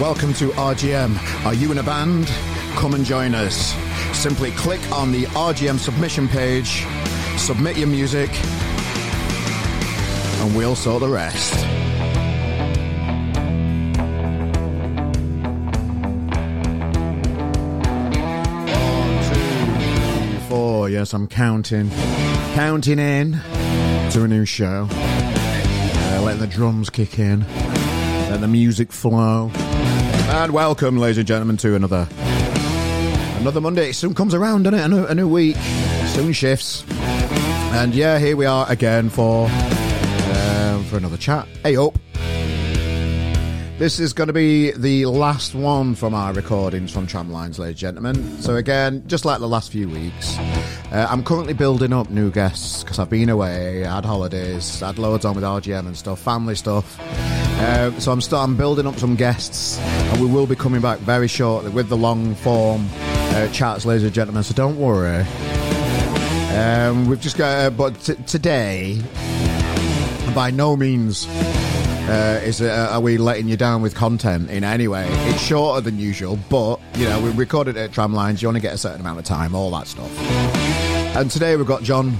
[0.00, 1.46] Welcome to RGM.
[1.46, 2.26] Are you in a band?
[2.74, 3.74] Come and join us.
[4.14, 6.84] Simply click on the RGM submission page,
[7.38, 8.28] submit your music,
[10.42, 11.54] and we'll sort the rest.
[18.68, 20.90] One, two, three, four.
[20.90, 21.88] Yes, I'm counting.
[22.52, 23.40] Counting in
[24.10, 24.88] to a new show.
[24.90, 27.46] Uh, letting the drums kick in.
[28.28, 29.50] Let the music flow.
[29.54, 32.08] And welcome, ladies and gentlemen, to another
[33.38, 33.90] another Monday.
[33.90, 34.84] It soon comes around, doesn't it?
[34.84, 35.56] A new, a new week.
[36.06, 36.84] Soon shifts.
[36.90, 41.46] And yeah, here we are again for um, for another chat.
[41.62, 41.96] Hey up.
[43.78, 47.76] This is going to be the last one from our recordings from Tramlines, ladies and
[47.76, 48.40] gentlemen.
[48.40, 50.36] So again, just like the last few weeks,
[50.90, 55.26] uh, I'm currently building up new guests because I've been away, had holidays, had loads
[55.26, 56.98] on with RGM and stuff, family stuff.
[57.58, 61.26] Uh, so I'm I'm building up some guests, and we will be coming back very
[61.26, 64.42] shortly with the long form uh, chats, ladies and gentlemen.
[64.42, 65.24] So don't worry.
[66.56, 69.00] Um, we've just got, uh, but t- today,
[70.34, 71.26] by no means
[72.08, 75.06] uh, is uh, are we letting you down with content in any way?
[75.28, 78.42] It's shorter than usual, but you know we recorded it at Tramlines.
[78.42, 80.10] You only get a certain amount of time, all that stuff.
[81.16, 82.16] And today we've got Jon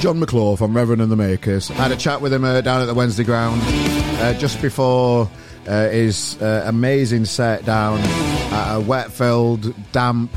[0.00, 1.70] Jon McClure from Reverend and the Makers.
[1.70, 5.28] I had a chat with him uh, down at the Wednesday Ground uh, just before
[5.66, 10.30] uh, his uh, amazing set down at a wet-filled, damp,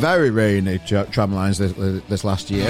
[0.00, 2.66] very rainy tra- Tramlines this, this last year.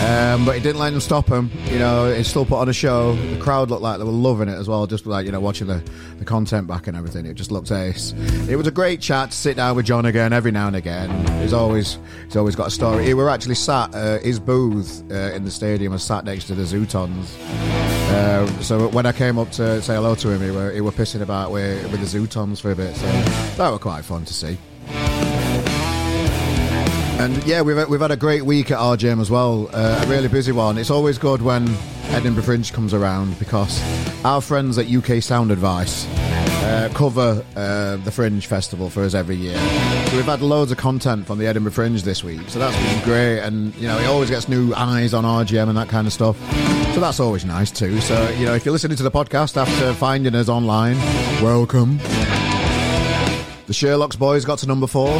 [0.00, 1.50] Um, but it didn't let them stop him.
[1.66, 3.16] You know, he still put on a show.
[3.16, 5.66] The crowd looked like they were loving it as well, just like, you know, watching
[5.66, 5.82] the,
[6.18, 7.26] the content back and everything.
[7.26, 8.14] It just looked ace.
[8.48, 11.10] It was a great chat to sit down with Jon again every now and again.
[11.42, 13.06] He's always he's always got a story.
[13.06, 16.54] We were actually sat, uh, his booth uh, in the stadium was sat next to
[16.54, 17.36] the Zutons.
[18.10, 20.92] Uh, so when I came up to say hello to him, he were, he were
[20.92, 22.94] pissing about with, with the Zutons for a bit.
[22.94, 23.06] So
[23.56, 24.56] that were quite fun to see.
[27.18, 29.68] And yeah, we've we've had a great week at RGM as well.
[29.72, 30.78] Uh, a really busy one.
[30.78, 31.68] It's always good when
[32.10, 33.82] Edinburgh Fringe comes around because
[34.24, 39.34] our friends at UK Sound Advice uh, cover uh, the Fringe Festival for us every
[39.34, 39.58] year.
[40.06, 42.48] So we've had loads of content from the Edinburgh Fringe this week.
[42.48, 45.76] So that's been great, and you know it always gets new eyes on RGM and
[45.76, 46.38] that kind of stuff.
[46.94, 48.00] So that's always nice too.
[48.00, 50.96] So you know if you're listening to the podcast after finding us online,
[51.42, 51.98] welcome.
[53.66, 55.18] The Sherlock's boys got to number four.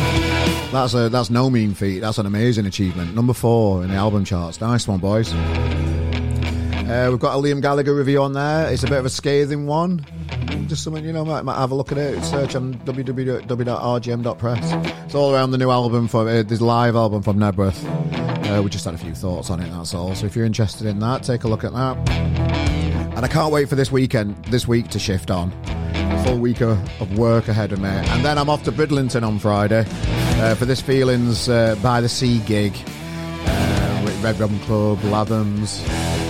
[0.72, 2.00] That's a that's no mean feat.
[2.00, 3.14] That's an amazing achievement.
[3.14, 4.60] Number four in the album charts.
[4.60, 5.32] Nice one, boys.
[5.32, 8.70] Uh, we've got a Liam Gallagher review on there.
[8.70, 10.04] It's a bit of a scathing one.
[10.66, 12.22] Just something you know might, might have a look at it.
[12.22, 14.72] Search on www.rgm.press.
[15.04, 17.82] It's all around the new album from uh, this live album from Knebworth.
[18.46, 19.70] Uh, we just had a few thoughts on it.
[19.70, 20.14] That's all.
[20.14, 21.96] So if you're interested in that, take a look at that.
[23.16, 25.50] And I can't wait for this weekend, this week to shift on.
[25.94, 29.24] A full week of, of work ahead of me, and then I'm off to Bridlington
[29.24, 29.84] on Friday
[30.38, 35.84] uh, for this Feelings uh, by the Sea gig uh, with Red Robin Club, Lathams,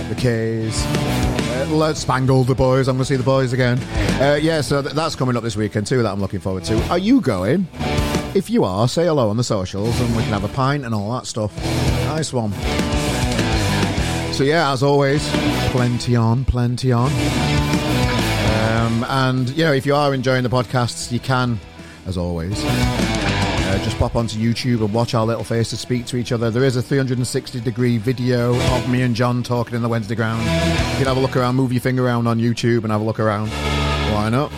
[0.09, 2.87] the K's, uh, Let's Spangle the boys.
[2.87, 3.79] I'm going to see the boys again.
[4.21, 6.01] Uh, yeah, so th- that's coming up this weekend too.
[6.01, 6.81] That I'm looking forward to.
[6.89, 7.67] Are you going?
[8.35, 10.93] If you are, say hello on the socials, and we can have a pint and
[10.93, 11.55] all that stuff.
[12.05, 12.51] Nice one.
[14.33, 15.27] So yeah, as always,
[15.71, 17.11] plenty on, plenty on.
[18.71, 21.59] Um, and you know, if you are enjoying the podcasts, you can,
[22.05, 22.63] as always,
[23.71, 26.49] uh, just pop onto YouTube and watch our little faces speak to each other.
[26.49, 30.41] There is a 360 degree video of me and Jon talking in the Wednesday ground.
[30.41, 33.03] You can have a look around, move your finger around on YouTube, and have a
[33.03, 33.49] look around.
[34.13, 34.51] Why not?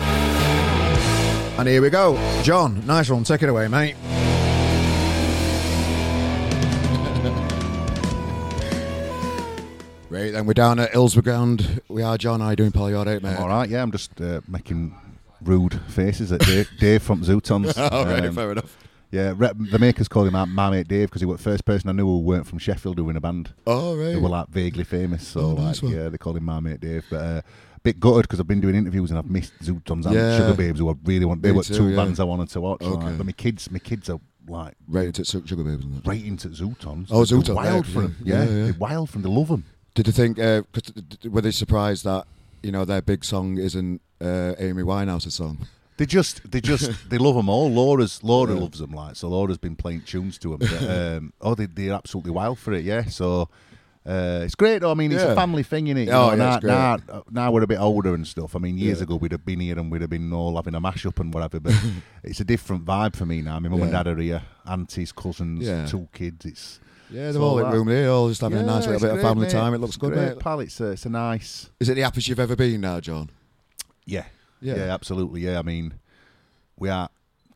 [1.58, 2.84] And here we go, Jon.
[2.86, 3.24] Nice one.
[3.24, 3.96] Take it away, mate.
[10.08, 11.80] Right, then we're down at Hillsborough Ground.
[11.88, 12.40] We are, John.
[12.40, 12.90] How you doing, pal?
[12.90, 13.38] You all right, mate?
[13.38, 14.94] All right, yeah, I'm just uh, making
[15.40, 17.78] rude faces at Dave, Dave from Zutons.
[17.92, 18.76] All right, Um, fair enough.
[19.12, 21.88] Yeah, the makers call him my, my mate Dave because he was the first person
[21.90, 23.52] I knew who weren't from Sheffield who were in a band.
[23.66, 24.06] Oh, right.
[24.14, 26.02] They were like vaguely famous, so Oh, nice like one.
[26.02, 27.04] yeah, they call him my mate Dave.
[27.10, 27.42] But uh,
[27.76, 30.40] a bit gutted because I've been doing interviews and I've missed Zutons and Yeah.
[30.40, 31.42] Sugababes who I really want.
[31.42, 31.96] They Me were too, two yeah.
[31.96, 32.80] bands I wanted to watch.
[32.82, 32.94] Okay.
[33.04, 36.06] Like, but my kids, my kids are like Right into Sugababes.
[36.06, 37.08] right into Zutons.
[37.10, 38.16] Oh, They're wild yeah, for them.
[38.24, 38.64] yeah, Yeah, yeah.
[38.64, 39.22] they're wild for them.
[39.30, 39.64] They love them.
[39.94, 40.38] Did you think?
[40.38, 42.26] Uh, d- were they surprised that
[42.62, 45.66] you know their big song isn't uh, Amy Winehouse's song?
[46.02, 47.70] They just, they just, they love them all.
[47.70, 48.58] Laura's, Laura Yeah.
[48.60, 49.28] loves them, like so.
[49.28, 50.58] Laura's been playing tunes to them.
[50.58, 50.82] But,
[51.16, 52.84] um, oh, they, they're absolutely wild for it.
[52.84, 53.48] Yeah, so
[54.04, 54.80] uh, it's great.
[54.80, 54.90] Though.
[54.90, 55.30] I mean, it's Yeah.
[55.30, 56.06] a family thing, innit?
[56.06, 56.70] You Oh, know, yeah, now, it's great.
[56.72, 58.56] now, uh, now we're a bit older and stuff.
[58.56, 59.04] I mean, years Yeah.
[59.04, 61.32] ago we'd have been here and we'd have been all having a mash up and
[61.32, 61.60] whatever.
[61.60, 61.74] But
[62.24, 63.60] it's a different vibe for me now.
[63.60, 66.44] My mum and dad are here, aunties, cousins, two kids.
[66.46, 66.80] It's
[67.12, 69.12] Yeah, they're all all in room here, all just having a nice little it's bit
[69.14, 69.52] of family mate.
[69.52, 69.72] time.
[69.72, 70.38] It looks good, great, mate.
[70.40, 70.58] pal.
[70.58, 71.70] It's a, it's a nice.
[71.78, 73.30] Is it the happiest you've ever been now, John?
[74.04, 74.24] Yeah,
[74.62, 74.76] Yeah.
[74.76, 74.94] Yeah.
[74.94, 75.40] absolutely.
[75.42, 75.94] Yeah, I mean,
[76.78, 77.08] we are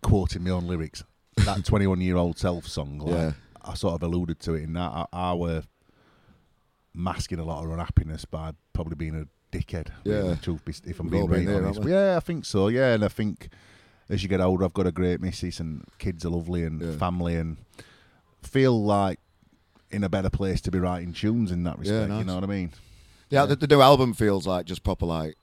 [0.02, 1.02] quoting my own lyrics.
[1.36, 3.32] That 21 year old self song, like, Yeah.
[3.64, 4.90] I sort of alluded to it in that.
[4.92, 5.62] I, I were
[6.94, 9.26] masking a lot of unhappiness by probably being a
[9.56, 9.88] dickhead.
[10.04, 10.34] Yeah.
[10.36, 11.84] truth be, if I'm We've being really there, honest.
[11.84, 12.68] Yeah, I think so.
[12.68, 13.48] Yeah, and I think
[14.08, 16.96] as you get older, I've got a great missus and kids are lovely and Yeah.
[16.96, 17.56] family and
[18.42, 19.18] feel like
[19.90, 22.08] in a better place to be writing tunes in that respect.
[22.08, 22.18] nice.
[22.20, 22.70] You know what I mean?
[23.30, 23.46] Yeah, Yeah.
[23.46, 25.36] The, the new album feels like just proper like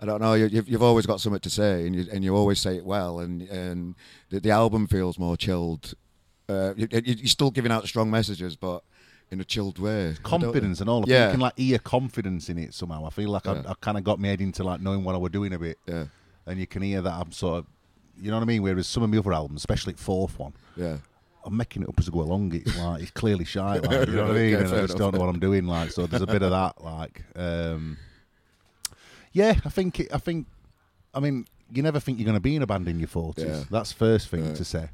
[0.00, 0.34] I don't know.
[0.34, 2.84] You, you've you've always got something to say, and you and you always say it
[2.84, 3.94] well, and and
[4.30, 5.94] the, the album feels more chilled.
[6.48, 8.82] Uh, you, you're still giving out strong messages, but
[9.30, 10.16] in a chilled way.
[10.24, 11.02] Confidence and all.
[11.02, 11.26] I Yeah.
[11.26, 13.06] you can like hear confidence in it somehow.
[13.06, 13.62] I feel like Yeah.
[13.66, 15.58] I, I kind of got my head into like knowing what I was doing a
[15.58, 16.06] bit, Yeah,
[16.46, 17.66] and you can hear that I'm sort of,
[18.20, 18.62] you know what I mean.
[18.62, 20.96] Whereas some of my other albums, especially fourth one, yeah,
[21.44, 22.52] I'm making it up as I go along.
[22.54, 24.54] It's like it's clearly shy, like, you know what I mean.
[24.56, 25.66] And I just don't know what I'm doing.
[25.66, 26.82] Like so, there's a bit of that.
[26.82, 27.96] Like, um,
[29.32, 30.46] yeah, I think it, I think,
[31.14, 33.44] I mean, you never think you're going to be in a band in your forties.
[33.46, 33.64] Yeah.
[33.70, 34.56] That's first thing Right.
[34.56, 34.90] to say.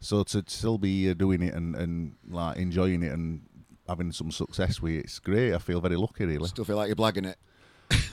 [0.00, 3.42] So to still be uh, doing it and, and like enjoying it and
[3.88, 5.52] having some success with it, it's great.
[5.54, 6.46] I feel very lucky, really.
[6.48, 7.38] still feel like you're blagging it.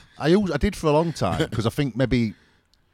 [0.18, 2.34] I used, I did for a long time because I think maybe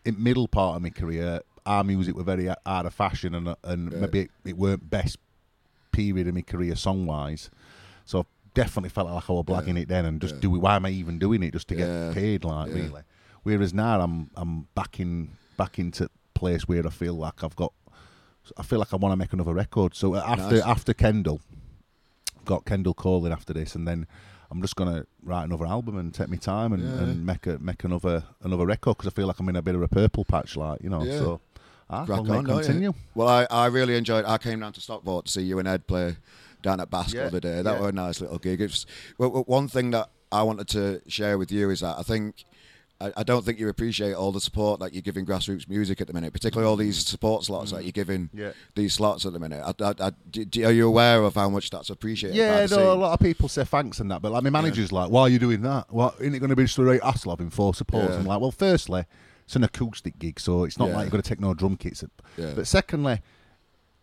[0.04, 3.92] in middle part of my career, our music were very out of fashion and and
[3.92, 3.98] Yeah.
[3.98, 5.18] maybe it, it weren't best
[5.92, 7.50] period of my career song wise.
[8.04, 8.26] So
[8.56, 10.40] definitely felt like I was blagging it then and just Yeah.
[10.40, 10.58] do it.
[10.58, 11.52] Why am I even doing it?
[11.52, 12.06] Just to Yeah.
[12.06, 12.74] get paid, like Yeah.
[12.74, 13.02] really.
[13.44, 17.72] Whereas now I'm I'm back in back into place where I feel like I've got.
[18.56, 19.94] I feel like I want to make another record.
[19.94, 20.62] So after Nice.
[20.74, 21.40] after Kendal,
[22.44, 24.06] got Kendal calling after this, and then
[24.50, 27.02] I'm just gonna write another album and take my time and, Yeah.
[27.02, 29.74] and make a make another another record because I feel like I'm in a bit
[29.74, 31.02] of a purple patch, like you know.
[31.02, 31.18] Yeah.
[31.18, 31.40] So
[31.90, 32.92] ah, Crack long may it on, continue.
[33.14, 34.24] Well, I, I really enjoyed.
[34.24, 36.16] I came down to Stockport to see you and Ed play
[36.66, 37.62] down at Basque Yeah, the other day.
[37.62, 37.80] That yeah.
[37.80, 38.60] was a nice little gig.
[38.60, 38.84] It's,
[39.18, 42.44] well, well, one thing that I wanted to share with you is that I think.
[42.98, 46.06] I I don't think you appreciate all the support that you're giving grassroots music at
[46.06, 48.38] the minute, particularly all these support slots that you're giving Mm.
[48.40, 48.52] Yeah.
[48.74, 49.62] these slots at the minute.
[49.62, 49.74] I,
[50.06, 52.36] I, do- are you aware of how much that's appreciated?
[52.38, 55.10] Yeah, no, a lot of people say thanks and that, but like my manager's like,
[55.10, 55.92] "Why are you doing that?
[55.92, 58.40] What isn't it going to be just a right hassle having four supports?" I'm like,
[58.40, 59.04] "Well, firstly,
[59.44, 62.02] it's an acoustic gig, so it's not like you've got to take no drum kits.
[62.38, 63.20] But secondly,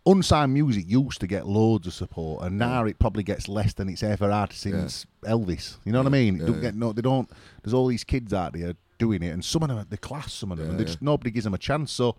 [0.06, 3.88] unsigned music used to get loads of support, and now it probably gets less than
[3.88, 5.76] it's ever had since Elvis.
[5.84, 6.36] You know what I mean?
[6.36, 6.60] Yeah, don't yeah.
[6.62, 6.92] get no.
[6.92, 7.30] They don't.
[7.62, 10.52] There's all these kids out there doing it, and some of them they class some
[10.52, 11.92] of them, and Yeah, just nobody gives them a chance.
[11.92, 12.16] So.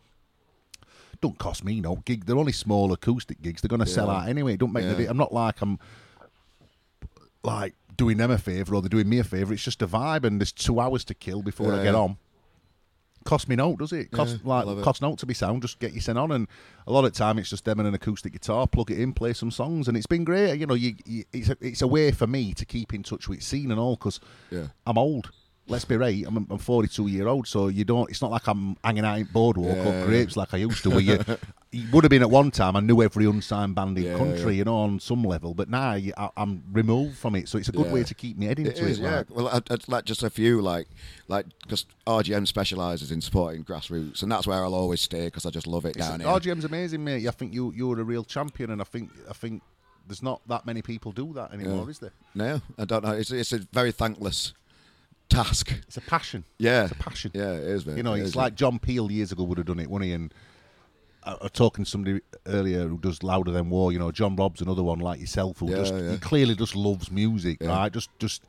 [1.22, 2.26] Don't cost me no gig.
[2.26, 3.62] They're only small acoustic gigs.
[3.62, 4.58] They're going to sell out anyway.
[4.58, 4.94] Don't make Yeah.
[4.96, 5.08] the.
[5.10, 5.80] I'm not like I'm
[7.42, 9.54] like doing them a favour or they're doing me a favour.
[9.54, 12.00] It's just a vibe, and there's two hours to kill before Yeah, I get yeah.
[12.02, 12.18] on.
[13.26, 14.12] Cost me no, does it?
[14.12, 14.84] Cost Yeah, like it.
[14.84, 15.64] cost no to be sound.
[15.64, 16.48] Just get you sent on, and
[16.88, 18.68] a lot of time it's just them and an acoustic guitar.
[18.68, 20.60] Plug it in, play some songs, and it's been great.
[20.60, 23.28] You know, you, you it's a, it's a way for me to keep in touch
[23.28, 24.20] with scene and all because
[24.52, 24.68] Yeah.
[24.86, 25.32] I'm old.
[25.68, 26.24] Let's be right.
[26.28, 28.08] I'm, I'm 42 year old, so you don't.
[28.10, 30.04] It's not like I'm hanging out in boardwalk Yeah.
[30.04, 30.92] or grapes like I used to.
[30.92, 31.18] Where you,
[31.72, 32.76] you would have been at one time.
[32.76, 34.58] I knew every unsigned band in Yeah, country, yeah.
[34.60, 35.56] you know, on some level.
[35.56, 38.38] But now you, I, I'm removed from it, so it's a good way to keep
[38.38, 38.84] me head into It it.
[38.92, 39.18] is, yeah.
[39.18, 39.36] like.
[39.36, 40.88] Well, I, I'd like just a few, like,
[41.28, 45.50] like because RGM specialises in supporting grassroots, and that's where I'll always stay because I
[45.50, 46.30] just love it It's- down here.
[46.30, 47.28] RGM's amazing, mate.
[47.28, 49.64] I think you you're a real champion, and I think I think
[50.08, 52.12] there's not that many people do that anymore, is there?
[52.36, 53.14] No, I don't know.
[53.14, 54.54] It's it's a very thankless
[55.30, 55.74] task.
[55.88, 56.44] It's a passion.
[56.58, 57.32] Yeah, It's a passion.
[57.34, 57.98] Yeah, it is, man.
[57.98, 60.08] You know, It it's is, like John Peel years ago would have done it, wouldn't
[60.08, 60.14] he?
[60.14, 60.34] And
[61.24, 63.92] I, I talking to somebody earlier who does Louder Than War.
[63.92, 66.12] You know, John Robb's another one like yourself who Yeah, just yeah.
[66.12, 67.70] he clearly just loves music, Yeah.
[67.70, 67.92] right?
[67.92, 68.44] Just just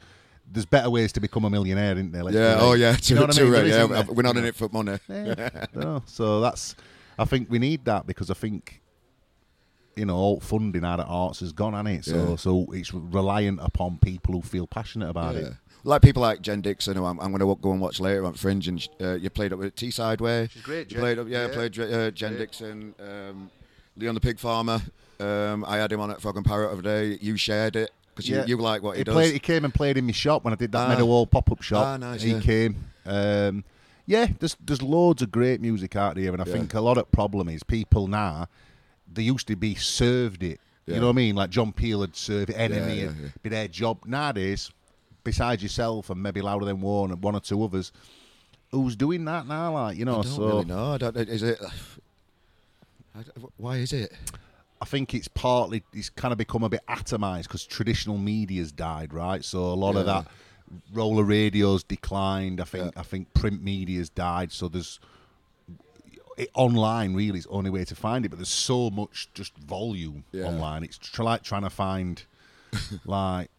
[0.52, 2.22] there's better ways to become a millionaire, isn't there?
[2.22, 2.54] Let's Yeah.
[2.56, 2.92] be Oh, yeah.
[2.92, 3.52] You Too, know what I mean?
[3.52, 3.66] right.
[3.66, 4.98] Yeah, we're not in it for money.
[5.08, 5.66] Yeah.
[5.74, 6.76] no, so that's
[7.18, 8.80] I think we need that because I think
[9.96, 12.04] you know all funding out of arts has gone, hasn't it?
[12.04, 12.36] So Yeah.
[12.36, 15.40] so it's reliant upon people who feel passionate about Yeah.
[15.40, 15.52] it.
[15.86, 18.34] Like people like Jen Dixon, who I'm, I'm going to go and watch later on
[18.34, 20.48] Fringe, and uh, you played up with Teesside Way.
[20.52, 21.52] She's great, You played up, yeah, Yeah.
[21.52, 22.38] played uh, Jen Yeah.
[22.38, 23.50] Dixon, um,
[23.96, 24.80] Leon the Pig Farmer.
[25.20, 27.18] Um, I had him on at Frog and Parrot the other day.
[27.22, 28.46] You shared it because you, Yeah.
[28.46, 29.14] you like what he, he does.
[29.14, 29.32] played.
[29.32, 30.88] He came and played in my shop when I did that Ah.
[30.88, 31.84] Meadowhall pop up shop.
[31.86, 32.40] Ah, nice, He yeah.
[32.40, 32.76] came.
[33.06, 33.62] Um,
[34.06, 36.52] yeah, there's there's loads of great music out here, and I Yeah.
[36.52, 38.48] think a lot of problem is people now.
[39.12, 40.58] They used to be served it.
[40.86, 41.34] You know what I mean?
[41.36, 43.98] Like John Peel had served it, NME, Yeah, yeah, it'd be their job.
[44.04, 44.70] Nowadays,
[45.26, 47.92] besides yourself and maybe Louder Than War and one or two others,
[48.71, 49.75] who's doing that now?
[49.75, 50.92] Like you know, I don't so really know.
[50.95, 51.61] I don't, is it?
[53.56, 54.12] Why is it?
[54.80, 59.12] I think it's partly it's kind of become a bit atomized because traditional media's died,
[59.12, 59.42] right?
[59.45, 60.26] So a lot of that
[60.92, 62.61] roller radios declined.
[62.61, 63.00] I think Yeah.
[63.00, 64.52] I think print media's died.
[64.52, 65.00] So there's
[66.37, 69.56] it, online really is the only way to find it, but there's so much just
[69.56, 70.45] volume Yeah.
[70.45, 70.85] online.
[70.85, 72.23] It's tr- like trying to find
[73.06, 73.50] like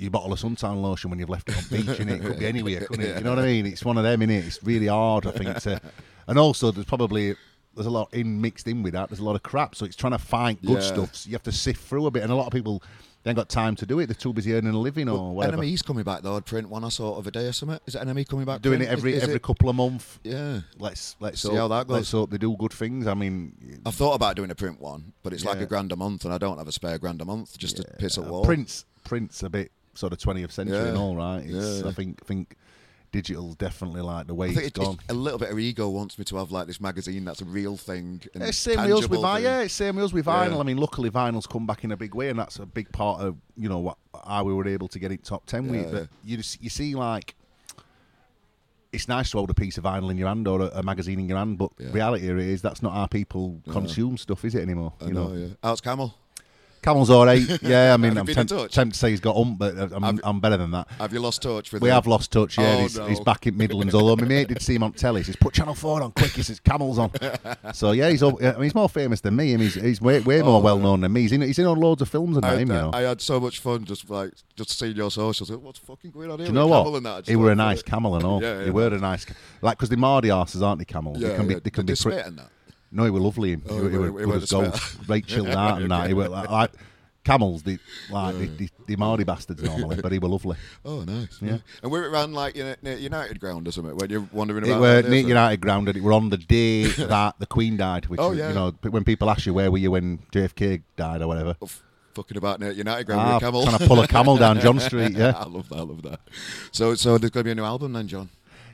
[0.00, 2.38] your bottle of suntan lotion when you've left it on the beach, and it could
[2.38, 3.18] be anywhere, couldn't it?
[3.18, 3.66] You know what I mean?
[3.66, 4.46] It's one of them, innit?
[4.46, 5.58] It's really hard, I think.
[5.60, 5.80] To,
[6.26, 7.36] and also, there's probably
[7.74, 9.08] there's a lot in mixed in with that.
[9.10, 10.80] There's a lot of crap, so it's trying to find good Yeah.
[10.80, 11.14] stuff.
[11.16, 12.82] So you have to sift through a bit, and a lot of people
[13.22, 14.06] they ain't got time to do it.
[14.06, 15.58] They're too busy earning a living or whatever.
[15.58, 16.36] NME's coming back though.
[16.36, 17.78] I'd print one I saw of a day or something.
[17.86, 18.62] Is it NME coming back?
[18.62, 20.18] Doing it every Is- is every it- couple of months.
[20.24, 20.60] Yeah.
[20.78, 21.96] Let's let's See hope, how that goes.
[21.96, 23.06] Let's hope they do good things.
[23.06, 25.96] I mean, I've thought about doing a print one, but it's like a grand a
[25.96, 28.30] month, and I don't have a spare grand a month just to piss at uh,
[28.30, 28.44] wall.
[28.44, 30.86] Prince Prince a bit sort of 20th century Yeah.
[30.88, 31.42] and all right.
[31.44, 31.88] It's, Yeah.
[31.88, 32.56] I think think
[33.12, 34.94] digital's definitely like the way it's it- gone.
[34.94, 37.44] it's- a little bit of ego wants me to have like this magazine that's a
[37.44, 38.20] real thing.
[38.34, 39.42] And It's same with us with vinyl.
[39.42, 40.52] Yeah, it's same with us with vinyl.
[40.52, 40.58] Yeah.
[40.58, 43.20] I mean, luckily vinyl's come back in a big way, and that's a big part
[43.20, 45.86] of you know what how we were able to get it top ten with.
[45.86, 45.90] Yeah.
[46.00, 47.34] But you just, you see like.
[48.92, 51.20] It's nice to hold a piece of vinyl in your hand or a, a magazine
[51.20, 51.92] in your hand, but Yeah.
[51.92, 54.94] reality is that's not how people consume stuff, is it anymore?
[55.00, 55.54] I you know, know, yeah.
[55.62, 56.12] How's Camel?
[56.82, 57.40] Camel's all right.
[57.62, 60.40] Yeah, I mean, I'm temp- tempted to say he's got ump, but I'm, Have- I'm
[60.40, 60.88] better than that.
[60.98, 61.94] Have you lost touch with We him?
[61.94, 62.76] have lost touch, yeah.
[62.78, 63.06] Oh, he's, no.
[63.06, 63.94] he's back in Midlands.
[63.94, 65.20] Although my mate did see him on telly.
[65.20, 67.10] He says, "Put Channel Four on quick." He says, "Camels on."
[67.74, 68.22] so yeah, he's.
[68.22, 69.52] up- I mean, he's more famous than me.
[69.54, 71.22] I mean, he's, he's way, way more Oh, well known than me.
[71.22, 72.90] He's in, he's in on loads of films and I him, you know.
[72.94, 75.50] I had so much fun just like just seeing your socials.
[75.50, 76.46] Like, What's fucking going on here?
[76.46, 76.78] Do you know what?
[76.84, 77.10] Camel and that?
[77.14, 78.40] I just He were a nice camel and all.
[78.42, 79.26] Yeah, yeah, he were a nice,
[79.60, 80.84] like because they're Mardy asses, aren't they?
[80.86, 81.18] Camels.
[81.18, 81.54] Yeah, they can be.
[81.54, 82.02] They can Did be.
[82.04, 82.48] they Pre- spit that?
[82.92, 83.52] No, he were lovely.
[83.52, 83.62] Him.
[83.68, 85.26] Oh, he, he were, he were- he good were as gold.
[85.26, 86.08] chilled out and that.
[86.08, 86.72] He were like, like
[87.22, 87.62] camels.
[87.62, 87.78] the
[88.10, 90.56] like they, they Mardy bastards normally, but he were lovely.
[90.84, 91.38] Oh, nice.
[91.40, 91.58] Yeah.
[91.82, 94.70] And we're around like you know, near United ground or something when you're wandering It
[94.70, 94.80] about.
[94.80, 95.96] were near United grounded.
[95.96, 98.06] It were on the day that the Queen died.
[98.06, 98.48] Which Oh, yeah.
[98.48, 101.54] you know, when people ask you where were you when JFK died or whatever.
[101.62, 101.82] Oh, f-
[102.14, 103.62] fucking about near United ground Ah, with a camel.
[103.66, 105.12] trying to pull a camel down John Street.
[105.12, 105.76] Yeah, I love that.
[105.78, 106.20] I love that.
[106.72, 108.30] So, so there's going to be a new album then, Jon.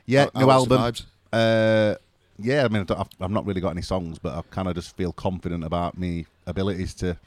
[0.07, 0.27] yeah.
[0.33, 0.93] How- new how album.
[1.31, 1.95] Uh,
[2.39, 4.95] yeah, I mean, I've, I've not really got any songs, but I kind of just
[4.95, 7.17] feel confident about me abilities to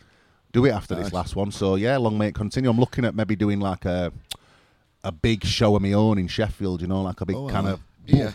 [0.53, 1.05] do it after Nice.
[1.05, 1.51] this last one.
[1.53, 2.71] So yeah, long may it continue.
[2.71, 4.13] I'm looking at maybe doing like a
[5.03, 6.81] a big show of my own in Sheffield.
[6.83, 8.33] You know, like a big Oh, kind of Yeah.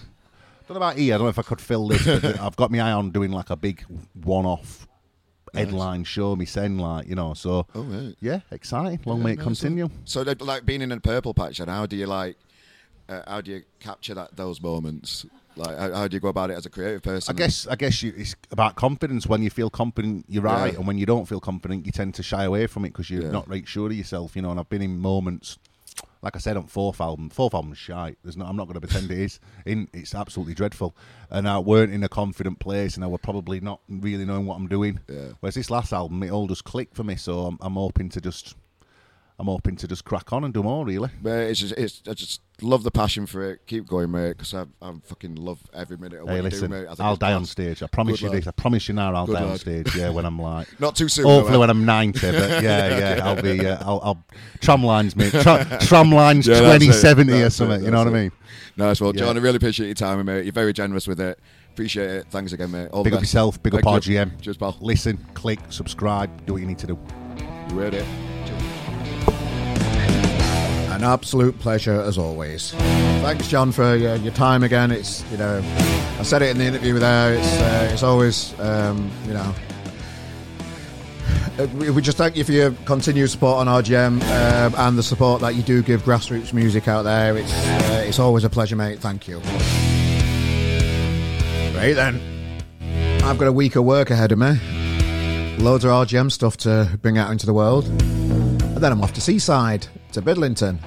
[0.67, 1.13] Don't know about here.
[1.13, 2.03] I don't know if I could fill this.
[2.05, 3.83] but I've got my eye on doing like a big
[4.23, 4.87] one-off
[5.53, 6.35] headline show.
[6.35, 7.33] Me saying like you know.
[7.35, 8.15] So Oh, right.
[8.19, 8.99] yeah, exciting.
[9.05, 9.89] Long may it continue.
[10.05, 12.37] So, like- like being in a purple patch, and how do you like?
[13.07, 15.25] Uh, how do you capture that those moments?
[15.57, 17.33] Like, how, how do you go about it as a creative person?
[17.33, 19.25] I guess I guess you, it's about confidence.
[19.27, 20.79] When you feel confident, you're right, Yeah.
[20.79, 23.23] and when you don't feel confident, you tend to shy away from it because you're
[23.23, 23.31] Yeah.
[23.31, 24.35] not right sure of yourself.
[24.35, 25.57] You know, and I've been in moments.
[26.21, 28.17] Like I said on fourth album, fourth album's shite.
[28.23, 29.39] There's no, I'm not going to pretend it is.
[29.65, 30.95] In, it's absolutely dreadful,
[31.29, 34.55] and I weren't in a confident place, and I were probably not really knowing what
[34.55, 34.99] I'm doing.
[35.07, 35.33] Yeah.
[35.39, 37.15] Whereas this last album, it all just clicked for me.
[37.15, 38.55] So I'm, I'm hoping to just,
[39.37, 40.85] I'm hoping to just crack on and do more.
[40.85, 41.09] Really.
[41.21, 43.67] But it's just, it's, I just love the passion for it.
[43.67, 46.71] Keep going, mate, because I, I fucking love every minute of what Hey, you listen,
[46.71, 46.95] do, mate.
[46.99, 47.83] I'll die on stage.
[47.83, 48.37] I promise Good you lad.
[48.37, 48.47] this.
[48.47, 49.93] I promise you now, I'll Good die on stage.
[49.95, 50.67] Yeah, when I'm like.
[50.79, 51.25] Not too soon.
[51.25, 54.23] Hopefully though, when I'm 90, but yeah, yeah, I'll be, uh, I'll, I'll,
[54.61, 55.41] Tramlines, mate, Tra-
[55.81, 58.31] Tramlines Yeah, 2070 or something, it, you know what I mean?
[58.77, 59.25] Nice, well, Yeah.
[59.25, 60.45] Jon, I really appreciate your time, mate.
[60.45, 61.39] You're very generous with it.
[61.73, 62.27] Appreciate it.
[62.29, 62.87] Thanks again, mate.
[62.93, 64.15] All Big up yourself, big up Thank you.
[64.17, 64.41] RGM.
[64.41, 64.77] Cheers, pal.
[64.79, 66.97] Listen, click, subscribe, do what you need to do.
[67.69, 68.05] You heard it.
[71.05, 72.71] Absolute pleasure as always.
[72.71, 74.91] Thanks, Jon, for uh, your time again.
[74.91, 75.61] It's you know,
[76.19, 77.35] I said it in the interview there.
[77.35, 79.53] It's uh, it's always um, you know.
[81.59, 85.41] uh, We just thank you for your continued support on RGM um, and the support
[85.41, 87.37] that you do give grassroots music out there.
[87.37, 88.99] It's uh, it's always a pleasure, mate.
[88.99, 89.37] Thank you.
[91.75, 92.19] Right then,
[93.23, 94.57] I've got a week of work ahead of me.
[95.59, 97.85] Loads of RGM stuff to bring out into the world.
[97.87, 100.79] And then I'm off to Seaside, to Bidlington.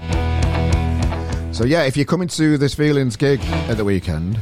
[1.54, 4.38] So yeah, if you're coming to this Feelings gig at the weekend,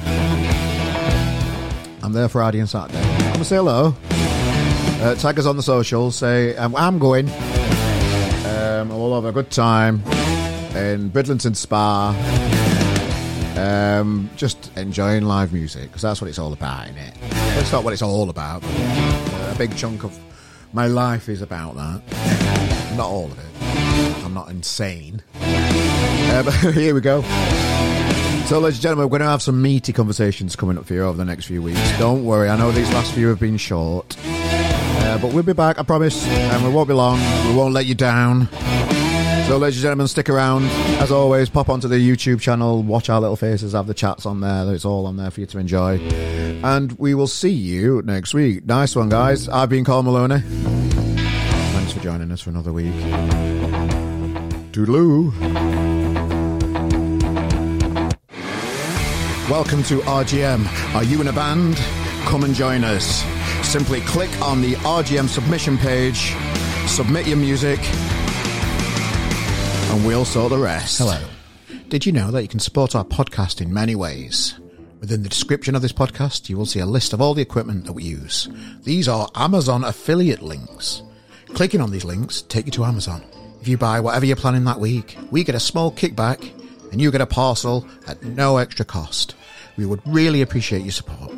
[2.04, 3.02] I'm there Friday and Saturday.
[3.02, 3.96] I'm gonna say hello.
[5.02, 6.14] Uh, tag us on the socials.
[6.14, 7.28] Say um, I'm going.
[8.46, 10.04] Um, we'll have a good time
[10.76, 12.14] in Bridlington Spa.
[13.56, 17.14] Um, just enjoying live music because that's what it's all about, isn't it?
[17.58, 18.62] It's not what it's all about.
[18.62, 20.16] Uh, a big chunk of
[20.72, 22.96] my life is about that.
[22.96, 24.15] Not all of it.
[24.36, 25.22] Not insane.
[25.40, 27.22] Uh, but here we go.
[28.44, 31.04] So, ladies and gentlemen, we're going to have some meaty conversations coming up for you
[31.04, 31.80] over the next few weeks.
[31.98, 34.14] Don't worry, I know these last few have been short.
[34.22, 37.18] Uh, but we'll be back, I promise, and we won't be long.
[37.48, 38.48] We won't let you down.
[39.48, 40.64] So, ladies and gentlemen, stick around.
[41.00, 44.40] As always, pop onto the YouTube channel, watch our little faces, have the chats on
[44.40, 44.74] there.
[44.74, 45.96] It's all on there for you to enjoy.
[46.62, 48.66] And we will see you next week.
[48.66, 49.48] Nice one, guys.
[49.48, 50.40] I've been Carl Maloney.
[50.40, 52.92] Thanks for joining us for another week.
[54.76, 55.32] Toodaloo.
[59.48, 60.94] Welcome to RGM.
[60.94, 61.76] Are you in a band?
[62.26, 63.24] Come and join us.
[63.66, 66.34] Simply click on the RGM submission page,
[66.86, 67.78] submit your music,
[69.92, 70.98] and we'll sort the rest.
[70.98, 71.22] Hello.
[71.88, 74.60] Did you know that you can support our podcast in many ways?
[75.00, 77.86] Within the description of this podcast, you will see a list of all the equipment
[77.86, 78.50] that we use.
[78.82, 81.02] These are Amazon affiliate links.
[81.54, 83.24] Clicking on these links take you to Amazon.
[83.60, 86.52] If you buy whatever you're planning that week, we get a small kickback
[86.92, 89.34] and you get a parcel at no extra cost.
[89.76, 91.32] We would really appreciate your support.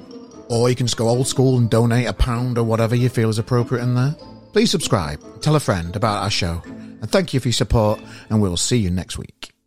[0.48, 3.28] Or you can just go old school and donate a pound or whatever you feel
[3.28, 4.14] is appropriate in there.
[4.52, 8.40] Please subscribe, tell a friend about our show, and thank you for your support, and
[8.40, 9.57] we'll see you next week.